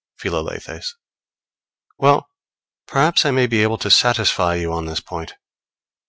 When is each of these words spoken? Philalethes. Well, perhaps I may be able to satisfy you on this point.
Philalethes. 0.19 0.95
Well, 1.99 2.27
perhaps 2.87 3.23
I 3.23 3.29
may 3.29 3.45
be 3.45 3.61
able 3.61 3.77
to 3.77 3.91
satisfy 3.91 4.55
you 4.55 4.73
on 4.73 4.85
this 4.85 4.99
point. 4.99 5.33